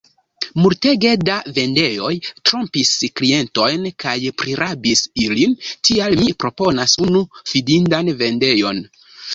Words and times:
Multege 0.61 1.11
da 1.29 1.35
vendejoj 1.57 2.13
trompis 2.51 2.95
klientojn 3.21 3.87
kaj 4.05 4.17
prirabis 4.43 5.05
ilin, 5.27 5.57
tial 5.87 6.19
mi 6.25 6.35
proponas 6.45 7.01
unu 7.09 7.25
fidindan 7.55 8.13
vendejon. 8.25 8.85